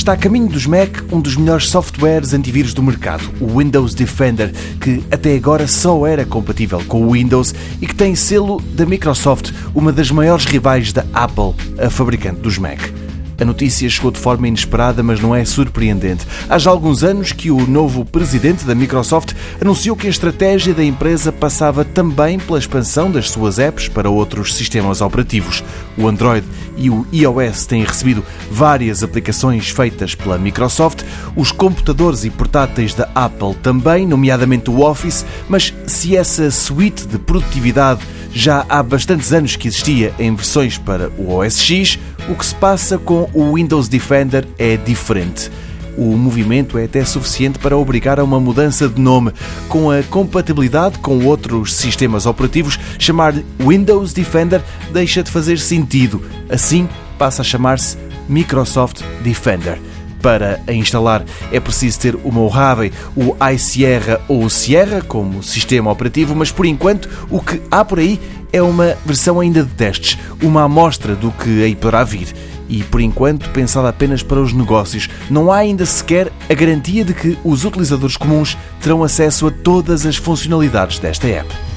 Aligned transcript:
Está 0.00 0.14
a 0.14 0.16
caminho 0.16 0.48
dos 0.48 0.64
Mac 0.64 1.02
um 1.12 1.20
dos 1.20 1.36
melhores 1.36 1.68
softwares 1.68 2.32
antivírus 2.32 2.72
do 2.72 2.82
mercado, 2.82 3.22
o 3.38 3.58
Windows 3.58 3.92
Defender, 3.92 4.50
que 4.80 5.04
até 5.10 5.36
agora 5.36 5.68
só 5.68 6.06
era 6.06 6.24
compatível 6.24 6.82
com 6.88 7.02
o 7.02 7.12
Windows 7.12 7.54
e 7.82 7.86
que 7.86 7.94
tem 7.94 8.14
selo 8.14 8.62
da 8.72 8.86
Microsoft, 8.86 9.52
uma 9.74 9.92
das 9.92 10.10
maiores 10.10 10.46
rivais 10.46 10.90
da 10.90 11.04
Apple, 11.12 11.54
a 11.78 11.90
fabricante 11.90 12.40
dos 12.40 12.56
Mac. 12.56 12.80
A 13.40 13.44
notícia 13.44 13.88
chegou 13.88 14.10
de 14.10 14.18
forma 14.18 14.46
inesperada, 14.46 15.02
mas 15.02 15.18
não 15.18 15.34
é 15.34 15.42
surpreendente. 15.46 16.26
Há 16.46 16.58
já 16.58 16.70
alguns 16.70 17.02
anos 17.02 17.32
que 17.32 17.50
o 17.50 17.66
novo 17.66 18.04
presidente 18.04 18.66
da 18.66 18.74
Microsoft 18.74 19.32
anunciou 19.58 19.96
que 19.96 20.06
a 20.06 20.10
estratégia 20.10 20.74
da 20.74 20.84
empresa 20.84 21.32
passava 21.32 21.82
também 21.82 22.38
pela 22.38 22.58
expansão 22.58 23.10
das 23.10 23.30
suas 23.30 23.58
apps 23.58 23.88
para 23.88 24.10
outros 24.10 24.54
sistemas 24.54 25.00
operativos. 25.00 25.64
O 25.96 26.06
Android 26.06 26.46
e 26.76 26.90
o 26.90 27.06
iOS 27.10 27.64
têm 27.64 27.82
recebido 27.82 28.22
várias 28.50 29.02
aplicações 29.02 29.70
feitas 29.70 30.14
pela 30.14 30.38
Microsoft, 30.38 31.02
os 31.34 31.50
computadores 31.50 32.24
e 32.24 32.30
portáteis 32.30 32.94
da 32.94 33.08
Apple 33.14 33.54
também, 33.62 34.06
nomeadamente 34.06 34.70
o 34.70 34.80
Office, 34.80 35.24
mas 35.48 35.72
se 35.86 36.14
essa 36.14 36.50
suite 36.50 37.06
de 37.06 37.18
produtividade 37.18 38.00
já 38.32 38.64
há 38.68 38.82
bastantes 38.82 39.32
anos 39.32 39.56
que 39.56 39.68
existia 39.68 40.14
em 40.18 40.34
versões 40.34 40.78
para 40.78 41.08
o 41.18 41.34
OS 41.34 41.60
X, 41.60 41.98
o 42.28 42.34
que 42.34 42.46
se 42.46 42.54
passa 42.54 42.98
com 42.98 43.28
o 43.34 43.54
Windows 43.54 43.88
Defender 43.88 44.46
é 44.58 44.76
diferente. 44.76 45.50
O 45.98 46.16
movimento 46.16 46.78
é 46.78 46.84
até 46.84 47.04
suficiente 47.04 47.58
para 47.58 47.76
obrigar 47.76 48.18
a 48.18 48.24
uma 48.24 48.40
mudança 48.40 48.88
de 48.88 49.00
nome. 49.00 49.32
Com 49.68 49.90
a 49.90 50.02
compatibilidade 50.02 50.98
com 50.98 51.26
outros 51.26 51.74
sistemas 51.74 52.26
operativos, 52.26 52.78
chamar-lhe 52.98 53.44
Windows 53.58 54.12
Defender 54.12 54.62
deixa 54.92 55.22
de 55.22 55.30
fazer 55.30 55.58
sentido. 55.58 56.22
Assim, 56.48 56.88
passa 57.18 57.42
a 57.42 57.44
chamar-se 57.44 57.98
Microsoft 58.28 59.02
Defender. 59.22 59.78
Para 60.22 60.60
a 60.66 60.72
instalar 60.72 61.24
é 61.50 61.58
preciso 61.58 61.98
ter 61.98 62.14
o 62.14 62.30
Mojave, 62.30 62.92
o 63.16 63.34
iSierra 63.52 64.20
ou 64.28 64.44
o 64.44 64.50
Sierra 64.50 65.00
como 65.00 65.42
sistema 65.42 65.90
operativo, 65.90 66.34
mas 66.34 66.52
por 66.52 66.66
enquanto 66.66 67.08
o 67.30 67.40
que 67.40 67.60
há 67.70 67.84
por 67.84 67.98
aí 67.98 68.20
é 68.52 68.60
uma 68.60 68.96
versão 69.04 69.40
ainda 69.40 69.62
de 69.62 69.70
testes, 69.70 70.18
uma 70.42 70.64
amostra 70.64 71.14
do 71.14 71.30
que 71.30 71.62
aí 71.62 71.74
poderá 71.74 72.04
vir. 72.04 72.34
E 72.68 72.82
por 72.84 73.00
enquanto 73.00 73.50
pensada 73.50 73.88
apenas 73.88 74.22
para 74.22 74.40
os 74.40 74.52
negócios. 74.52 75.08
Não 75.28 75.50
há 75.50 75.56
ainda 75.56 75.84
sequer 75.84 76.30
a 76.48 76.54
garantia 76.54 77.04
de 77.04 77.12
que 77.12 77.36
os 77.42 77.64
utilizadores 77.64 78.16
comuns 78.16 78.56
terão 78.80 79.02
acesso 79.02 79.48
a 79.48 79.50
todas 79.50 80.06
as 80.06 80.16
funcionalidades 80.16 81.00
desta 81.00 81.26
app. 81.26 81.69